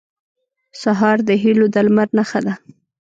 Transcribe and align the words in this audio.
سهار 0.81 1.17
د 1.27 1.29
هيلو 1.43 1.65
د 1.73 1.75
لمر 1.85 2.07
نښه 2.17 2.39
ده. 2.45 2.53